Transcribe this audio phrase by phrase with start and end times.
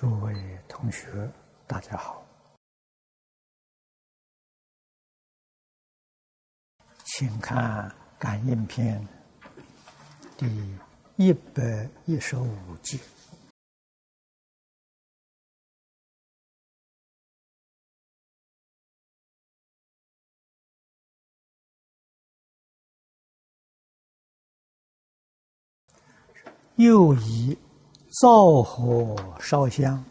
[0.00, 0.34] 诸位
[0.66, 1.30] 同学，
[1.66, 2.26] 大家好，
[7.04, 7.86] 请看
[8.18, 9.06] 《感应篇》
[10.38, 10.78] 第
[11.16, 12.98] 一百一十五集。
[26.76, 27.58] 又以
[28.20, 30.04] 灶火烧香，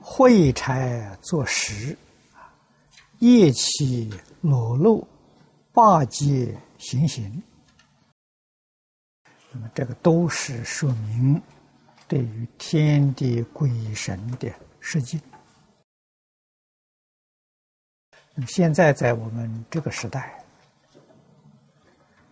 [0.00, 1.94] 会柴作食，
[3.18, 4.10] 夜起
[4.40, 5.06] 裸露，
[5.70, 7.42] 八戒行刑。
[9.50, 11.38] 那么，这个都是说明
[12.08, 15.20] 对于天地鬼神的实敬。
[18.34, 20.42] 那么，现在在我们这个时代，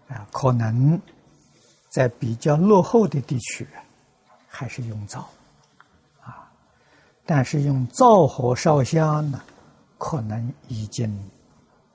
[0.09, 0.99] 啊，可能。
[1.91, 3.67] 在比较落后的地区，
[4.47, 5.29] 还是用灶，
[6.23, 6.49] 啊，
[7.27, 9.43] 但是用灶火烧香呢，
[9.99, 11.13] 可能已经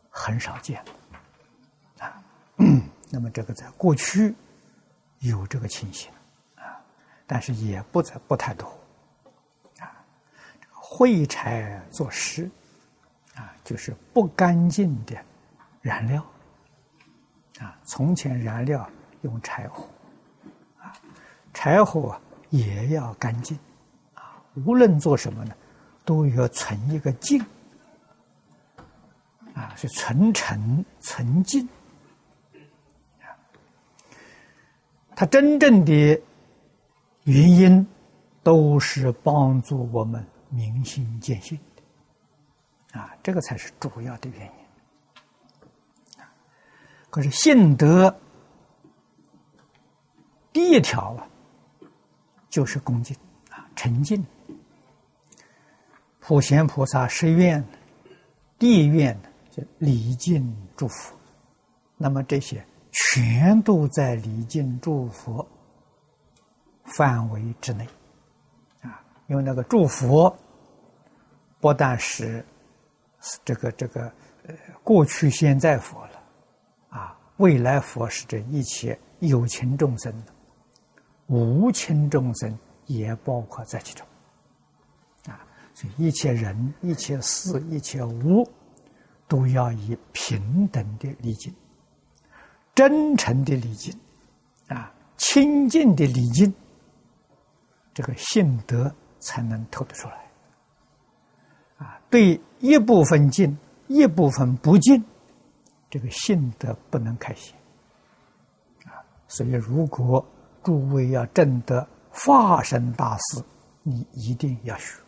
[0.09, 2.21] 很少见了，啊，
[3.09, 4.35] 那么这个在过去
[5.19, 6.11] 有这个情形，
[6.55, 6.75] 啊，
[7.25, 8.67] 但是也不在不太多，
[9.79, 9.95] 啊，
[10.99, 12.51] 废柴做食，
[13.33, 15.15] 啊，就是不干净的
[15.79, 16.21] 燃料，
[17.59, 18.85] 啊，从前燃料。
[19.25, 19.83] 用柴火，
[20.79, 20.93] 啊，
[21.51, 22.15] 柴火
[22.51, 23.57] 也要干净，
[24.13, 25.55] 啊，无论做什么呢，
[26.05, 27.43] 都要存一个净，
[29.55, 31.67] 啊，是存诚存净，
[33.19, 33.33] 啊，
[35.15, 36.21] 它真正的
[37.23, 37.87] 原因
[38.43, 41.59] 都是帮助我们明心见性，
[42.91, 46.23] 啊，这个才是主要的原因，
[47.09, 48.15] 可是信德。
[50.55, 51.27] 第一条啊，
[52.49, 53.13] 就是恭敬
[53.49, 54.25] 啊，沉静。
[56.21, 57.61] 普贤菩萨十愿，
[58.57, 59.19] 第一愿
[59.51, 61.13] 就礼敬祝福，
[61.97, 65.45] 那么这些全都在礼敬祝福
[66.85, 67.85] 范围之内
[68.81, 70.33] 啊，因为那个祝福
[71.59, 72.45] 不但是
[73.43, 74.03] 这个这个
[74.47, 76.23] 呃过去现在佛了
[76.91, 80.34] 啊，未来佛是这一切有情众生的。
[81.27, 82.55] 无情众生
[82.85, 84.05] 也包括在其中，
[85.27, 85.41] 啊，
[85.73, 88.47] 所以一切人、一切事、一切物，
[89.27, 91.51] 都要以平等的礼敬、
[92.75, 93.99] 真诚的礼敬，
[94.67, 96.53] 啊，清净的礼敬，
[97.91, 100.29] 这个性德才能透得出来。
[101.77, 105.03] 啊，对一部分敬，一部分不敬，
[105.89, 107.57] 这个性德不能开显。
[108.85, 110.23] 啊，所以如果。
[110.65, 113.39] 诸位要证得化身大事，
[113.83, 114.99] 你一定要学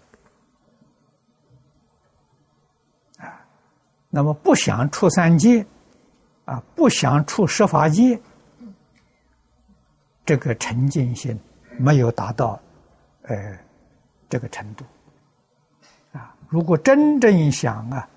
[3.18, 3.44] 啊！
[4.12, 5.66] 那么不想出三界，
[6.46, 8.22] 啊，不想出十法界，
[10.24, 11.36] 这个沉静心
[11.80, 12.62] 没有达到，
[13.24, 13.58] 呃，
[14.30, 14.86] 这个程度
[16.12, 16.36] 啊！
[16.48, 18.08] 如果真正想啊，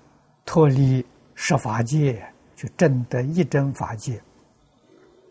[0.45, 1.03] 脱离
[1.33, 2.23] 十法界，
[2.55, 4.21] 去证得一真法界，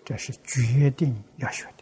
[0.04, 1.79] 这是决定要学的。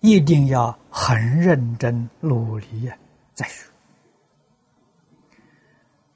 [0.00, 2.96] 一定要很认真努力呀，
[3.34, 3.66] 再学。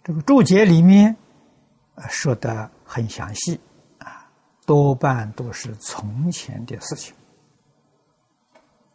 [0.05, 1.17] 这个注解里面
[2.09, 3.61] 说的很详细
[3.99, 4.29] 啊，
[4.67, 7.15] 多半都是从前的事情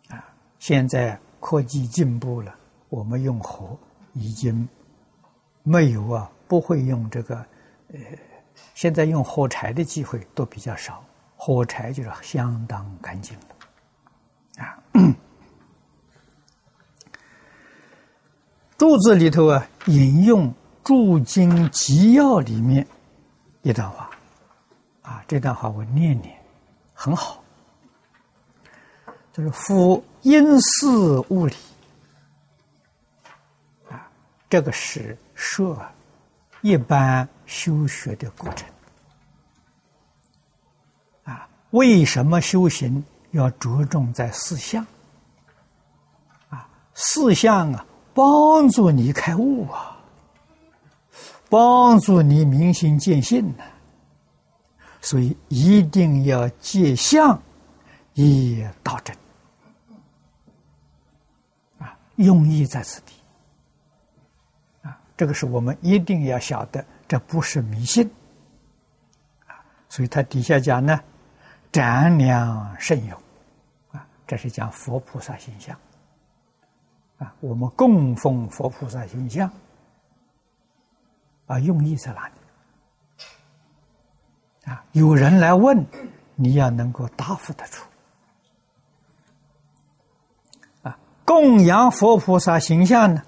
[0.09, 0.23] 啊。
[0.59, 2.53] 现在科技进步了，
[2.89, 3.77] 我们用火
[4.13, 4.67] 已经
[5.63, 7.37] 没有啊，不会用这个
[7.93, 7.99] 呃，
[8.73, 11.03] 现在用火柴的机会都比较少，
[11.35, 13.45] 火柴就是相当干净了。
[14.97, 15.15] 啊，
[18.77, 20.49] 注字里头啊，引用
[20.83, 22.85] 《注经集要》里面
[23.61, 24.09] 一段话，
[25.01, 26.35] 啊，这段话我念念，
[26.93, 27.43] 很好，
[29.33, 30.87] 就是“夫因事
[31.29, 31.55] 物理”，
[33.89, 34.09] 啊，
[34.49, 35.79] 这个是说
[36.61, 38.67] 一般修学的过程，
[41.23, 43.03] 啊，为什么修行？
[43.31, 44.85] 要着重在四相
[46.49, 49.97] 啊，四相啊，帮助你开悟啊，
[51.49, 53.63] 帮助你明心见性呢。
[55.01, 57.39] 所以一定要借相
[58.13, 59.15] 以道真
[61.79, 63.13] 啊，用意在此地
[64.81, 68.09] 啊，这个是我们一定要晓得，这不是迷信
[69.45, 69.59] 啊。
[69.89, 70.99] 所以他底下讲呢。
[71.71, 73.15] 善良慎用，
[73.91, 75.77] 啊，这是讲佛菩萨形象。
[77.19, 79.47] 啊，我们供奉佛菩萨形象，
[81.45, 82.33] 啊，用意在哪里？
[84.71, 85.85] 啊，有人来问，
[86.35, 87.85] 你要能够答复得出。
[90.81, 93.21] 啊，供养佛菩萨形象呢，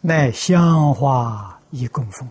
[0.00, 2.28] 乃香花一供奉。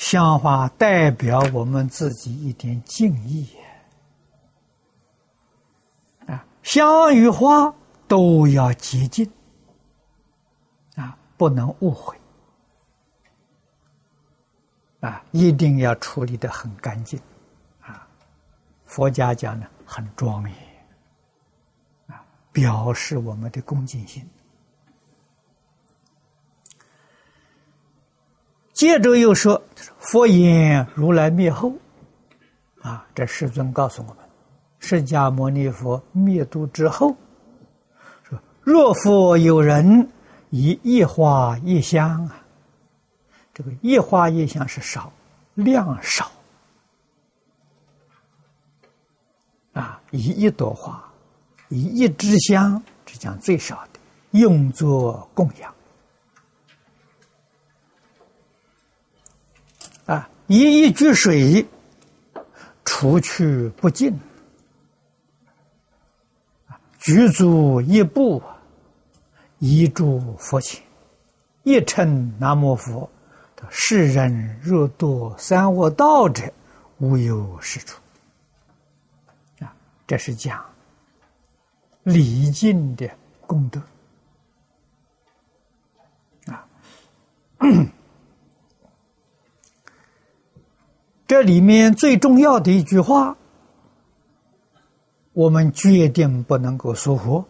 [0.00, 3.46] 香花代表我们自己一点敬意。
[6.26, 7.72] 啊，香与花
[8.08, 9.30] 都要洁净，
[10.96, 12.16] 啊，不能误会。
[15.00, 17.20] 啊，一定要处理的很干净，
[17.82, 18.08] 啊，
[18.86, 20.58] 佛家讲呢很庄严，
[22.06, 24.26] 啊，表示我们的恭敬心。
[28.80, 29.62] 接着又说，
[29.98, 31.70] 佛言如来灭后，
[32.80, 34.16] 啊，这世尊告诉我们，
[34.78, 37.14] 释迦牟尼佛灭度之后，
[38.22, 40.08] 说若复有人
[40.48, 42.42] 以一花一香啊。
[43.52, 45.12] 这个一花一香是少，
[45.52, 46.32] 量少
[49.74, 51.06] 啊，以一朵花，
[51.68, 54.00] 以一支香，是讲最少的，
[54.38, 55.70] 用作供养
[60.50, 61.64] 啊，以一句水，
[62.84, 64.18] 除去不尽
[66.98, 68.42] 举足一步，
[69.60, 70.82] 一诸佛前，
[71.62, 73.08] 一称南无佛。
[73.68, 76.52] 世人若堕三恶道者，
[76.98, 78.00] 无有是处。
[79.60, 79.72] 啊，
[80.04, 80.64] 这是讲
[82.02, 83.08] 礼敬的
[83.46, 83.80] 功德。
[86.46, 86.66] 啊，
[91.30, 93.36] 这里面最重要的一句话，
[95.32, 97.44] 我们决定不能够疏忽，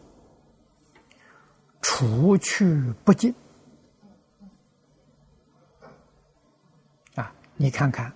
[1.81, 3.35] 除去不尽。
[7.15, 7.33] 啊。
[7.57, 8.13] 你看看，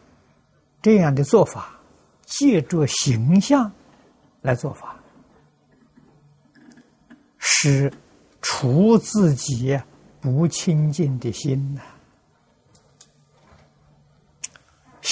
[0.82, 1.81] 这样的做法，
[2.26, 3.72] 借着形象
[4.43, 4.94] 来做法，
[7.38, 7.90] 是
[8.43, 9.81] 除自己
[10.20, 11.81] 不清净的心呐。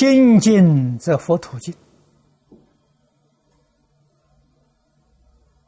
[0.03, 1.73] 心净则佛土净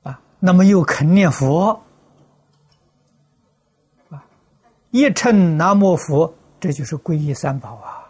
[0.02, 0.20] 啊。
[0.40, 1.80] 那么又肯念佛
[4.10, 4.26] 啊，
[4.90, 8.02] 一称南无佛，这就是皈依三宝啊。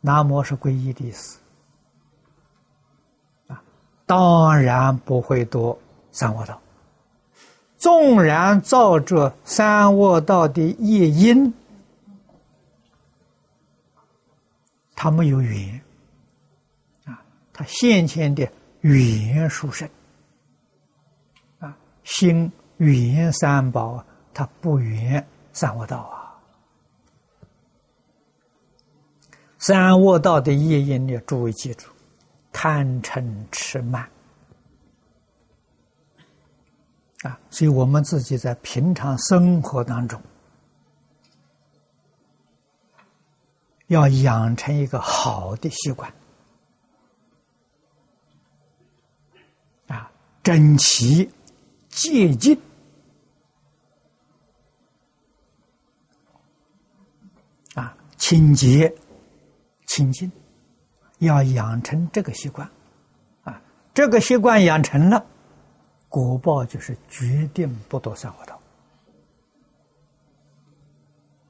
[0.00, 1.38] 南无是皈依的意思
[3.46, 3.62] 啊，
[4.04, 5.78] 当然不会多
[6.10, 6.60] 三恶道。
[7.76, 11.54] 纵然造着三恶道的业因，
[15.00, 15.80] 他没有缘
[17.04, 17.22] 啊，
[17.52, 18.50] 他先前的
[18.80, 19.88] 缘殊胜
[21.60, 24.04] 啊，心缘三宝，
[24.34, 26.34] 他不缘三恶道啊。
[29.58, 31.16] 三恶道的业因呢？
[31.18, 31.86] 诸位记住：
[32.52, 34.02] 贪嗔痴慢
[37.22, 37.38] 啊！
[37.50, 40.20] 所以我们自己在平常生活当中，
[43.88, 46.10] 要养成一个好的习惯
[49.88, 50.10] 啊，
[50.42, 51.28] 整齐、
[51.90, 52.58] 洁净
[57.74, 58.94] 啊，清洁。
[59.90, 60.30] 清净，
[61.18, 62.70] 要养成这个习惯，
[63.42, 63.60] 啊，
[63.94, 65.26] 这个习惯养成了，
[66.10, 68.60] 果报就是决定不堕三恶道。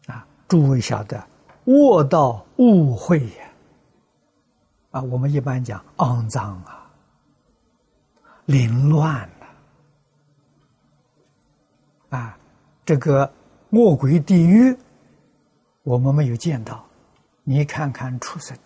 [0.07, 1.23] 啊，诸位晓得，
[1.69, 3.53] 恶道误会呀，
[4.93, 6.91] 啊，我们一般讲肮脏啊，
[8.47, 9.47] 凌乱了，
[12.19, 12.39] 啊，
[12.87, 13.31] 这个
[13.69, 14.75] 恶鬼地狱，
[15.83, 16.83] 我们没有见到。
[17.45, 18.57] 你看看畜生。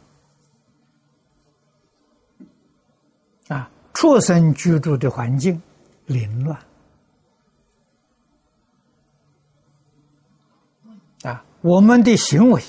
[3.48, 5.60] 啊，畜生居住的环境
[6.06, 6.56] 凌乱。
[11.22, 12.62] 啊，我们的行为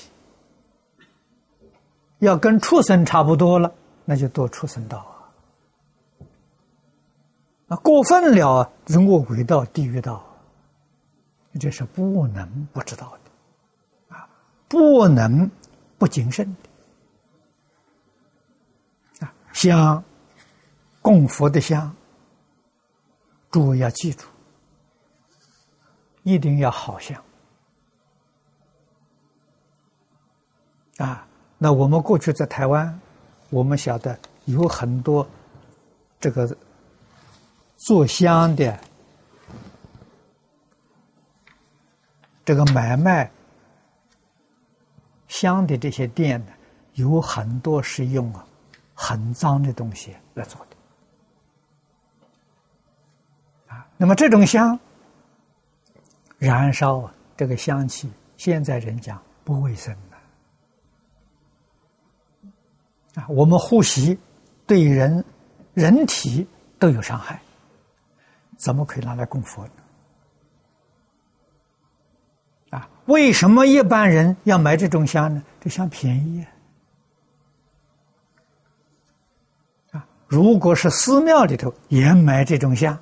[2.18, 3.72] 要跟畜生差不多了，
[4.04, 5.28] 那就堕畜生道啊。
[7.68, 10.24] 啊，过分了，人恶鬼道、地狱道，
[11.60, 14.28] 这是不能不知道的啊，
[14.68, 15.50] 不能。
[15.96, 16.44] 不谨慎
[19.20, 20.04] 的啊，香
[21.00, 21.94] 供佛的香，
[23.50, 24.26] 诸位要记住，
[26.24, 27.22] 一定要好香
[30.98, 31.26] 啊。
[31.64, 33.00] 那我们过去在台湾，
[33.48, 35.26] 我们晓得有很多
[36.20, 36.54] 这个
[37.78, 38.78] 做香的
[42.44, 43.30] 这个买卖
[45.26, 46.52] 香的这些店呢，
[46.96, 48.46] 有很多是用啊
[48.92, 50.76] 很脏的东西来做的
[53.74, 53.88] 啊。
[53.96, 54.78] 那么这种香
[56.36, 59.96] 燃烧啊，这个香气，现在人讲不卫生
[63.14, 63.26] 啊。
[63.28, 64.18] 我们呼吸
[64.66, 65.24] 对人
[65.72, 66.46] 人体
[66.78, 67.40] 都有伤害，
[68.56, 69.70] 怎么可以拿来供佛呢？
[72.70, 75.42] 啊，为什么一般人要买这种香呢？
[75.60, 76.44] 这香便宜
[79.92, 80.06] 啊！
[80.26, 82.98] 如果是寺庙里头也买这种香，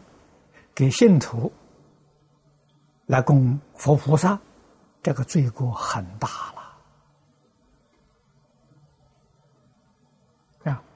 [0.74, 1.50] 给信徒
[3.06, 4.38] 来供佛菩萨，
[5.02, 6.61] 这个罪过很大了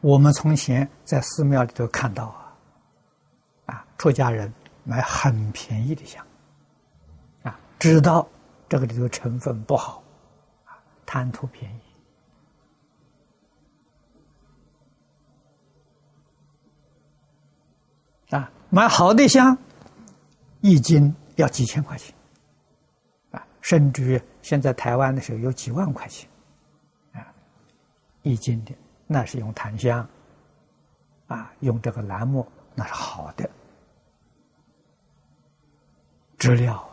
[0.07, 2.55] 我们从前在寺庙里头看到啊，
[3.65, 6.25] 啊，出家人买很便宜的香，
[7.43, 8.25] 啊，知道。
[8.69, 10.03] 这个里头成分不好，
[10.65, 11.81] 啊，贪图便宜，
[18.31, 19.57] 啊，买好的香，
[20.61, 22.15] 一斤要几千块钱，
[23.31, 26.29] 啊，甚至于现在台湾的时候有几万块钱，
[27.13, 27.27] 啊，
[28.23, 28.73] 一斤的
[29.07, 30.07] 那是用檀香，
[31.29, 33.49] 啊，用这个兰木那是好的
[36.37, 36.89] 知了，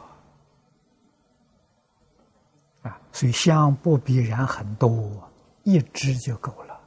[2.83, 3.01] 啊。
[3.11, 5.27] 所以香不必然很多，
[5.63, 6.79] 一支就够了。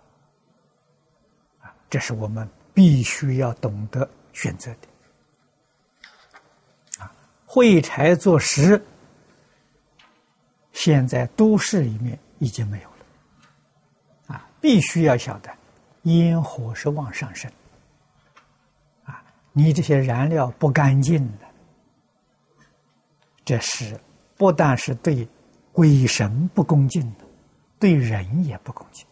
[1.61, 7.02] 啊，这是我们必须要懂得选择的。
[7.02, 7.12] 啊，
[7.47, 8.80] 会柴做食，
[10.73, 12.96] 现在都市里面已经没有了。
[14.66, 15.54] 必须要晓得，
[16.02, 17.49] 烟火是往上升。
[19.04, 21.46] 啊，你这些燃料不干净的，
[23.44, 24.00] 这是
[24.37, 25.28] 不但是对。
[25.70, 27.25] 鬼神不恭敬的，
[27.78, 29.06] 对人也不恭敬。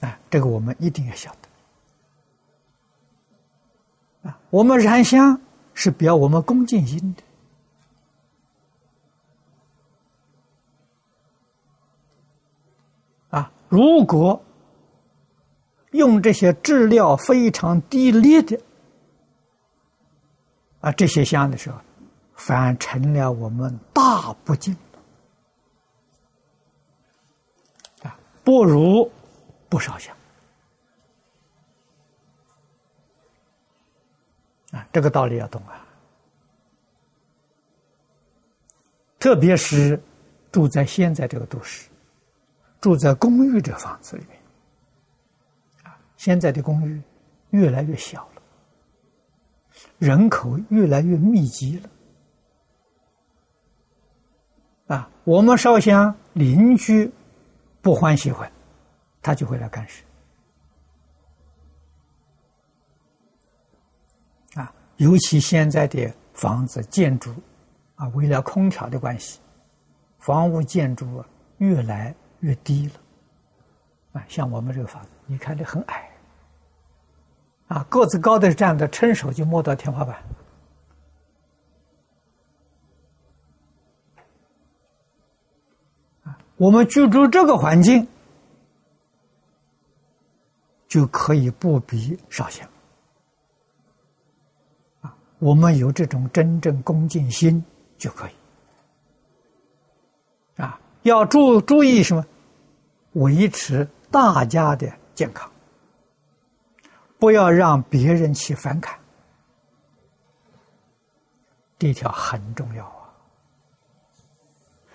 [0.00, 1.34] 啊，这个我们一定要晓
[4.22, 4.28] 得。
[4.28, 5.40] 啊，我们燃香
[5.74, 7.22] 是表我们恭敬心的。
[13.68, 14.44] 如果
[15.90, 18.60] 用这些质料非常低劣的
[20.80, 21.78] 啊这些香的时候。
[22.38, 24.76] 反而成了我们大不敬
[28.02, 28.14] 啊！
[28.44, 29.10] 不如
[29.70, 30.14] 不烧香
[34.72, 34.86] 啊！
[34.92, 35.82] 这个道理要懂啊！
[39.18, 39.98] 特别是
[40.52, 41.88] 住在现在这个都市，
[42.80, 44.38] 住在公寓这房子里面
[45.82, 47.02] 啊，现在的公寓
[47.50, 48.42] 越来越小了，
[49.98, 51.90] 人口越来越密集了。
[54.96, 57.10] 啊，我们烧香，邻居
[57.82, 58.48] 不欢喜会，
[59.20, 60.04] 他就会来干事。
[64.54, 67.34] 啊，尤其现在的房子建筑，
[67.96, 69.40] 啊，为了空调的关系，
[70.18, 71.24] 房屋建筑
[71.58, 72.94] 越来越低了。
[74.12, 76.10] 啊，像我们这个房子，你看这很矮，
[77.68, 80.22] 啊，个子高的站着，伸手就摸到天花板。
[86.56, 88.08] 我们居住这个环境，
[90.88, 92.66] 就可以不必烧香
[95.02, 95.14] 啊。
[95.38, 97.62] 我们有这种真正恭敬心
[97.98, 98.32] 就可以
[100.62, 100.80] 啊。
[101.06, 102.26] 要注注意什么？
[103.12, 105.48] 维持大家的健康，
[107.16, 108.92] 不要让别人起反感，
[111.78, 113.08] 这条很重要啊。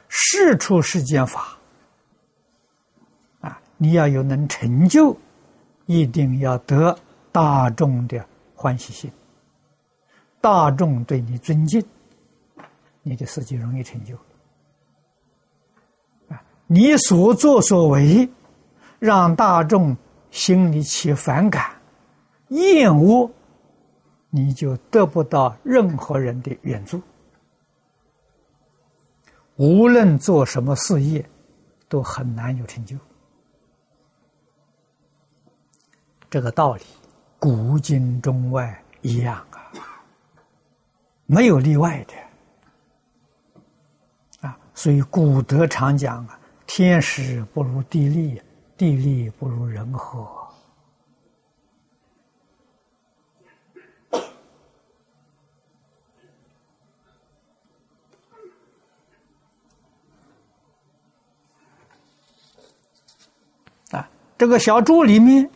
[0.10, 1.58] 事出世间法，
[3.40, 5.18] 啊，你要有能成就，
[5.86, 6.94] 一定要得
[7.32, 9.10] 大众的欢喜心，
[10.42, 11.82] 大众对你尊敬，
[13.02, 14.14] 你的事就容易成就。
[16.74, 18.30] 你所作所为，
[18.98, 19.94] 让大众
[20.30, 21.70] 心里起反感、
[22.48, 23.30] 厌恶，
[24.30, 27.02] 你就得不到任何人的援助。
[29.58, 31.30] 无论做什么事业，
[31.90, 32.96] 都很难有成就。
[36.30, 36.84] 这个道理，
[37.38, 39.60] 古今中外一样啊，
[41.26, 42.14] 没有例外的
[44.48, 44.58] 啊。
[44.74, 46.40] 所以古德常讲啊
[46.74, 48.42] ：“天时不如地利，
[48.78, 50.26] 地利不如人和。
[63.90, 65.50] 啊，这个小注里面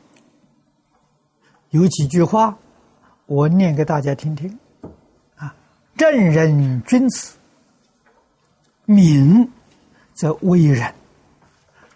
[1.69, 2.57] 有几句话，
[3.25, 4.59] 我念给大家听听。
[5.37, 5.55] 啊，
[5.95, 7.37] 正人君子，
[8.83, 9.49] 敏
[10.13, 10.93] 则为人，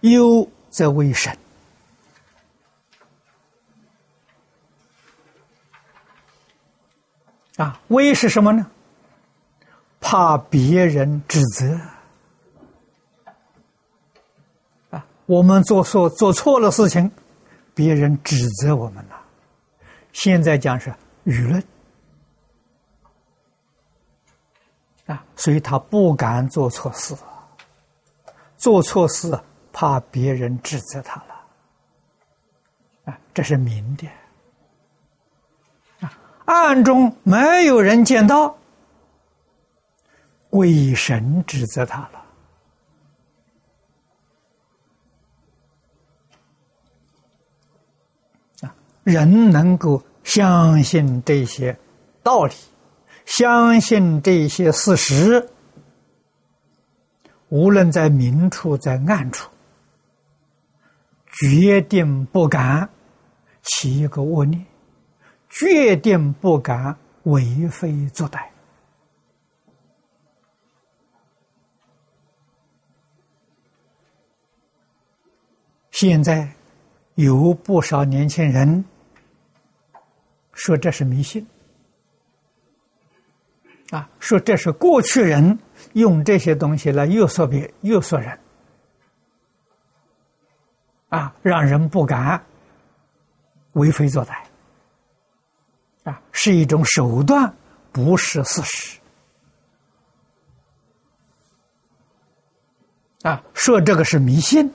[0.01, 1.37] 忧则为神。
[7.57, 8.65] 啊，威是什么呢？
[9.99, 11.77] 怕别人指责。
[14.91, 17.11] 啊，我们做错做错了事情，
[17.73, 19.21] 别人指责我们了。
[20.13, 20.89] 现在讲是
[21.25, 21.61] 舆论。
[25.05, 27.13] 啊，所以他不敢做错事，
[28.57, 29.37] 做错事
[29.79, 31.35] 怕别人指责他了。
[33.05, 34.05] 啊，这是明的。
[36.43, 38.57] 暗中没有人见到，
[40.49, 42.25] 鬼神指责他了。
[48.63, 51.73] 啊，人能够相信这些
[52.21, 52.53] 道理，
[53.23, 55.49] 相信这些事实，
[57.47, 59.49] 无论在明处在暗处，
[61.39, 62.89] 决定不敢
[63.61, 64.65] 起一个恶念。
[65.49, 68.39] 决定不敢为非作歹。
[75.89, 76.47] 现在
[77.15, 78.85] 有不少年轻人
[80.53, 81.45] 说这是迷信，
[83.89, 85.57] 啊，说这是过去人
[85.93, 88.39] 用这些东西来诱惑别诱惑人，
[91.09, 92.41] 啊，让人不敢
[93.73, 94.35] 为非作歹。
[96.03, 97.53] 啊，是一种手段，
[97.91, 98.99] 不是事实。
[103.23, 104.71] 啊，说这个是迷信，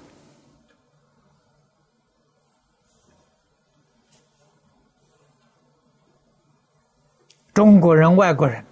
[7.54, 8.62] 中国人、外国人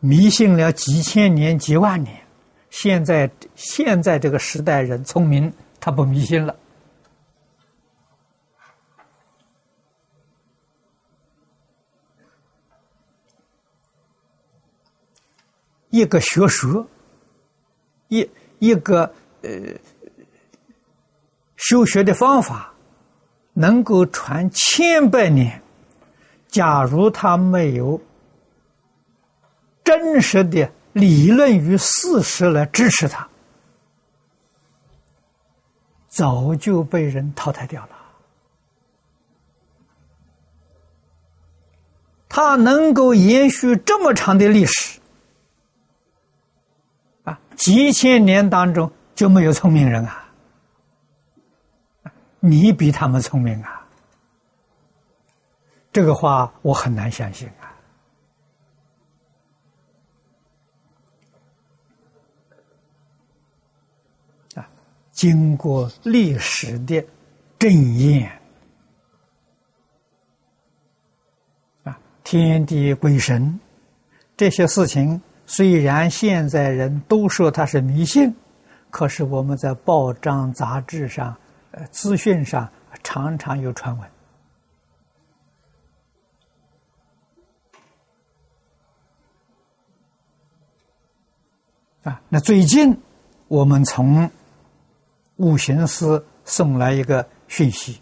[0.00, 2.26] 迷信了几千年、几万年，
[2.70, 5.52] 现在现在这个时代人聪明，
[5.84, 6.54] 他不迷信了。
[15.90, 16.86] 一个学说，
[18.06, 19.50] 一一个呃
[21.56, 22.72] 修学的方法，
[23.54, 25.60] 能够传千百年。
[26.46, 28.00] 假如他没有
[29.82, 33.28] 真实的理论与事实来支持他，
[36.12, 37.88] 早就被人淘汰掉了。
[42.28, 45.00] 他能够延续这么长的历史。
[47.24, 50.28] 啊几千年当中就没有聪明人啊？
[52.40, 53.86] 你比他们聪明啊？
[55.94, 57.48] 这个话我很难相信！
[65.22, 67.00] 经过历史的
[67.56, 68.28] 证验，
[71.84, 73.60] 啊，天地鬼神
[74.36, 75.22] 这些事情。
[75.46, 78.34] 虽然现在人都说它是迷信，
[78.90, 81.36] 可是我们在报章杂志上、
[81.70, 82.68] 呃资讯上
[83.04, 84.10] 常常有传闻。
[92.02, 93.00] 啊，那最近
[93.46, 94.28] 我们从
[95.42, 98.00] 五行司送来一个讯息，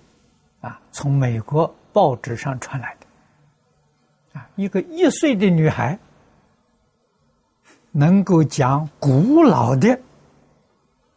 [0.61, 5.99] 啊，从美国报纸上传来的，啊，一个一岁的女孩。
[7.93, 9.99] 能够讲古老的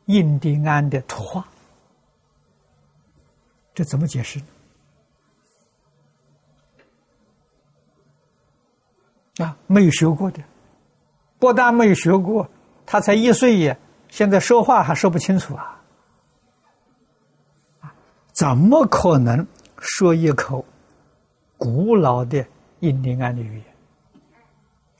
[0.06, 1.46] 印第安的图画，
[3.76, 4.42] 这怎么解释？
[9.38, 10.42] 啊，没有学过的，
[11.38, 12.50] 不但没有学过，
[12.88, 13.78] 他才一岁耶，
[14.10, 15.80] 现在说话还说不清楚啊！
[18.34, 20.66] 怎么可能说一口
[21.58, 22.46] 古老的
[22.80, 23.66] 印第安的语言？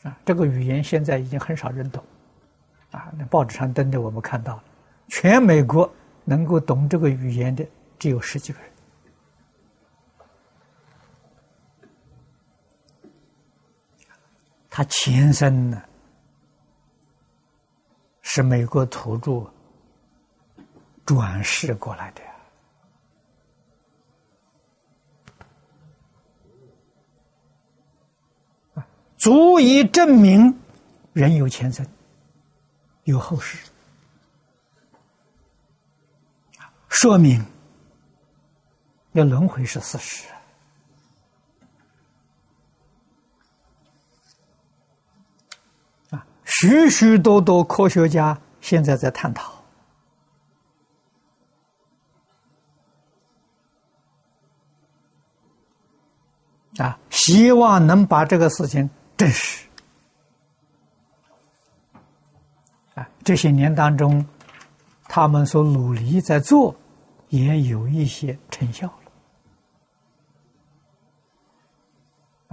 [0.04, 2.04] 啊，这个语言现在已经很少人懂，
[2.92, 4.64] 啊，那报纸上登的我们看到了，
[5.08, 5.92] 全美国
[6.24, 7.66] 能够懂这个语言的
[7.98, 8.70] 只有十几个人。
[14.70, 15.82] 他前身呢
[18.22, 19.46] 是美国土著
[21.06, 22.22] 转世过来的，
[29.24, 30.54] 足以证明
[31.14, 31.88] 人有前生，
[33.06, 33.58] 有后世，
[36.90, 37.42] 说明
[39.14, 40.28] 要轮回是事实。
[46.10, 49.54] 啊，许许多多科学家现在在探讨。
[56.78, 59.68] 啊，希望能把这个事情证实。
[62.96, 64.26] 啊，这些年当中，
[65.04, 66.76] 他们所努力在做，
[67.30, 69.00] 也有一些成效了。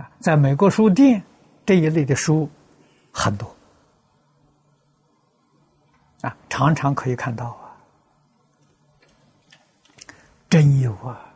[0.03, 1.23] 啊，在美国书店
[1.67, 2.49] 这一类的书
[3.13, 3.55] 很多，
[6.23, 7.77] 啊，常常可以看到啊，
[10.49, 11.27] 真有啊。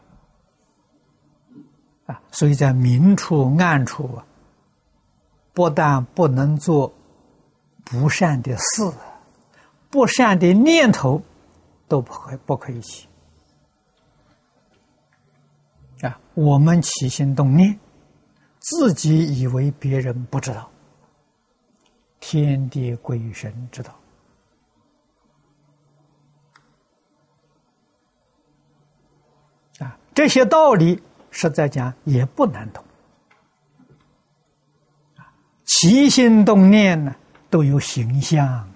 [2.06, 4.26] 啊，所以在明处暗处啊，
[5.54, 6.92] 不但不能做
[7.84, 8.92] 不善的事，
[9.88, 11.22] 不善的念头
[11.88, 13.08] 都不可不可以起。
[16.02, 17.78] 啊，我们起心动念，
[18.58, 20.68] 自己以为别人不知道，
[22.20, 23.94] 天地鬼神知道。
[29.78, 31.00] 啊，这些道理。
[31.36, 32.84] 实在讲也不难懂，
[35.64, 37.14] 起心动念呢
[37.50, 38.68] 都有形象啊，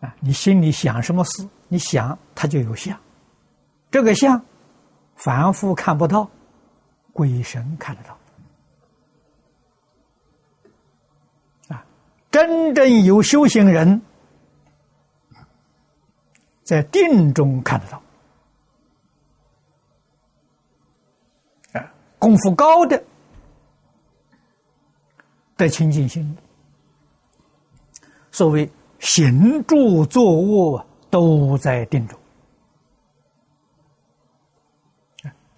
[0.00, 2.98] 啊，你心里想什么事，你想它就有相，
[3.90, 4.44] 这个相
[5.14, 6.28] 凡夫看不到，
[7.12, 8.18] 鬼神看得到，
[11.76, 11.86] 啊，
[12.30, 14.02] 真正有修行人，
[16.64, 18.02] 在定中看得到。
[22.24, 23.04] 功夫高的
[25.58, 26.34] 得清净心，
[28.32, 28.66] 所谓
[28.98, 32.18] 行住坐卧都在定中。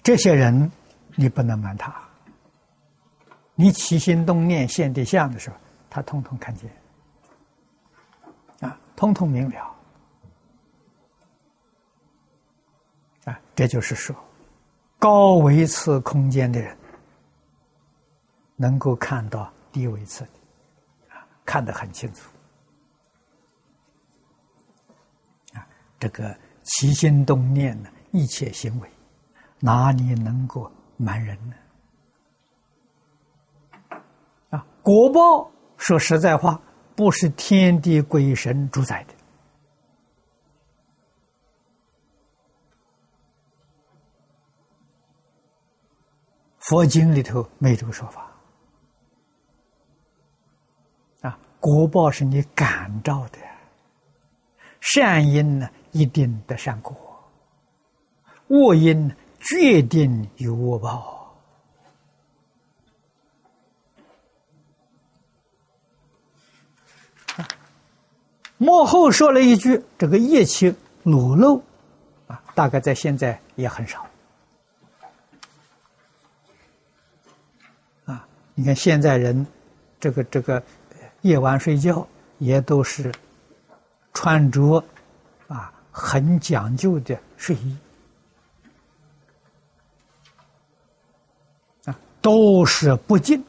[0.03, 0.69] 这些人
[1.15, 1.95] 你不能瞒他，
[3.55, 5.57] 你起心动念现地相的时候，
[5.89, 6.69] 他通通看见，
[8.59, 9.77] 啊，通通明了，
[13.25, 14.17] 啊，这就是说。
[14.99, 16.77] 高维次空间的人，
[18.57, 20.31] 能够看到低维次的，
[21.45, 22.31] 看得很清楚。
[25.53, 25.67] 啊，
[25.99, 28.91] 这个起心动念呢，一切行为，
[29.61, 31.57] 哪里能够瞒人呢？
[34.51, 36.61] 啊，果报说实在话，
[36.95, 39.15] 不是天地鬼神主宰的。
[46.67, 48.29] 佛经里头没这个说法，
[51.21, 53.39] 啊，果报是你感召的，
[54.81, 56.97] 善因呢一定得善果，
[58.49, 61.15] 恶因决定有恶报。
[68.59, 70.75] 幕后说了一句：“这个业气
[71.05, 71.63] 裸露，
[72.27, 74.05] 啊，大概在现在也很少。”
[78.59, 79.47] 你看现在人，
[80.01, 80.63] 这个这个
[81.21, 83.13] 夜晚睡觉也都是
[84.15, 84.83] 穿着
[85.47, 87.77] 啊很讲究的睡衣
[91.85, 93.45] 啊，都是不敬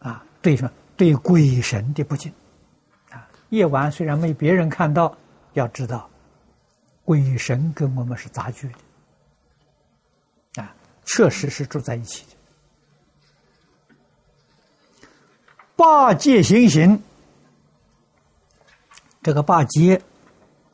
[0.00, 0.72] 啊，对什么？
[0.96, 2.32] 对鬼神的不敬
[3.10, 3.28] 啊！
[3.50, 5.16] 夜晚虽然没别人看到，
[5.52, 6.10] 要知道
[7.04, 8.68] 鬼神跟我们是杂居
[10.54, 12.36] 的啊，确实是住在一起的。
[15.76, 17.02] 八戒行行，
[19.22, 20.00] 这个八戒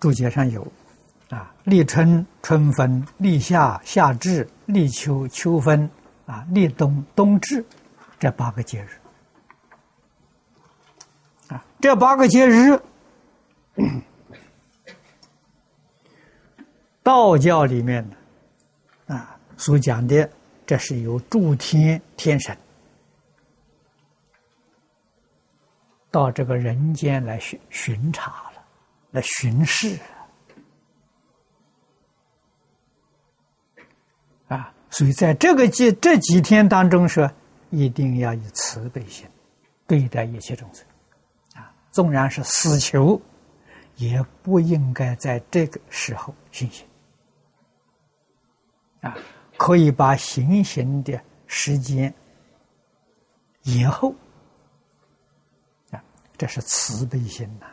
[0.00, 0.66] 注解上有
[1.30, 5.88] 啊，立春春分，立夏夏至，立秋秋分，
[6.26, 7.64] 啊，立冬冬至，
[8.18, 8.88] 这八个节日
[11.48, 12.78] 啊，这八个节日，
[17.02, 18.06] 道教里面
[19.06, 20.28] 的啊所讲的，
[20.66, 22.56] 这是由诸天天神。
[26.11, 28.64] 到这个人间来巡巡查了，
[29.11, 29.99] 来巡视
[34.49, 34.73] 啊！
[34.90, 37.31] 所以在这个几这几天当中，说
[37.71, 39.27] 一定要以慈悲心
[39.87, 40.85] 对待一切众生
[41.55, 41.73] 啊！
[41.90, 43.21] 纵然是死囚，
[43.97, 46.87] 也不应该在这个时候行刑
[49.01, 49.16] 啊！
[49.59, 52.14] 可以把行刑的时间
[53.64, 54.14] 延后，
[56.38, 57.66] 这是慈悲心呐。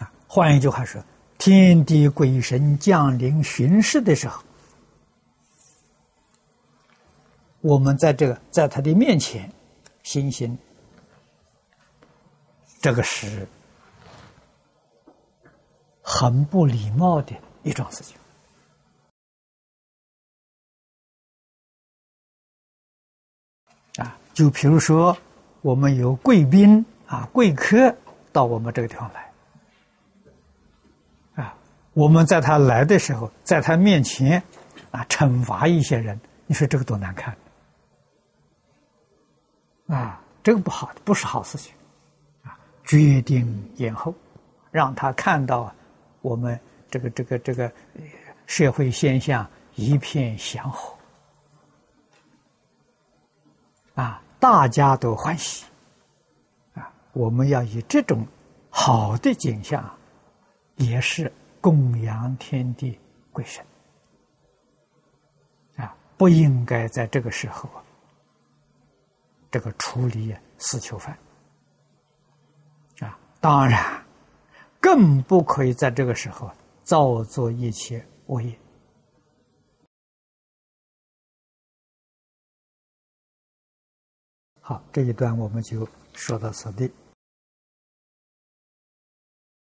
[0.00, 1.00] 啊，换一句话说，
[1.38, 4.42] 天地鬼神降临巡视的时候，
[7.60, 9.48] 我们在这个在他的面前，
[10.02, 10.58] 行行，
[12.80, 13.46] 这个是
[16.02, 18.16] 很不礼貌的一桩事情。
[24.34, 25.16] 就比如说，
[25.62, 27.94] 我们有贵宾啊、贵客
[28.32, 29.30] 到我们这个地方来，
[31.36, 31.54] 啊，
[31.92, 34.42] 我们在他来的时候，在他面前
[34.90, 37.34] 啊，惩罚一些人，你说这个多难看
[39.86, 40.20] 啊！
[40.42, 41.72] 这个不好，不是好事情
[42.42, 42.58] 啊！
[42.84, 44.12] 决定延后，
[44.70, 45.72] 让他看到
[46.20, 46.58] 我们
[46.90, 47.72] 这个这个这个
[48.46, 50.92] 社会现象一片祥和。
[53.94, 55.64] 啊，大家都欢喜，
[56.74, 58.26] 啊，我们要以这种
[58.68, 59.88] 好的景象，
[60.76, 62.98] 也是供养天地
[63.30, 63.64] 鬼神，
[65.76, 67.82] 啊，不应该在这个时候啊，
[69.50, 71.16] 这个处理死囚犯，
[73.00, 74.04] 啊，当然，
[74.80, 76.50] 更不可以在这个时候
[76.82, 78.58] 造作一切恶业。
[84.66, 86.90] 好，这一段我们就说到此地。